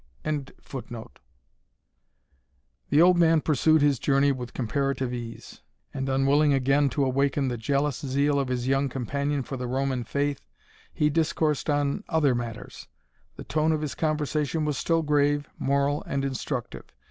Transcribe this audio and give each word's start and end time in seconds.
]The 0.23 0.91
old 3.03 3.19
man 3.19 3.39
pursued 3.41 3.83
his 3.83 3.99
journey 3.99 4.31
with 4.31 4.51
comparative 4.51 5.13
ease; 5.13 5.61
and, 5.93 6.09
unwilling 6.09 6.53
again 6.55 6.89
to 6.89 7.05
awaken 7.05 7.49
the 7.49 7.57
jealous 7.59 7.99
zeal 7.99 8.39
of 8.39 8.47
his 8.47 8.67
young 8.67 8.89
companion 8.89 9.43
for 9.43 9.57
the 9.57 9.67
Roman 9.67 10.03
faith, 10.03 10.41
he 10.91 11.11
discoursed 11.11 11.69
on 11.69 12.03
other 12.09 12.33
matters. 12.33 12.87
The 13.35 13.43
tone 13.43 13.71
of 13.71 13.81
his 13.81 13.93
conversation 13.93 14.65
was 14.65 14.75
still 14.75 15.03
grave, 15.03 15.47
moral, 15.59 16.01
and 16.07 16.25
instructive. 16.25 16.85